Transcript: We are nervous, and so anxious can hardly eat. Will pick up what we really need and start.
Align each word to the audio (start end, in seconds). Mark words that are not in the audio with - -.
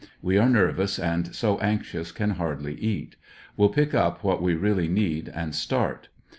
We 0.19 0.39
are 0.39 0.49
nervous, 0.49 0.97
and 0.97 1.27
so 1.35 1.59
anxious 1.59 2.11
can 2.11 2.31
hardly 2.31 2.73
eat. 2.73 3.17
Will 3.55 3.69
pick 3.69 3.93
up 3.93 4.23
what 4.23 4.41
we 4.41 4.55
really 4.55 4.87
need 4.87 5.29
and 5.29 5.53
start. 5.53 6.09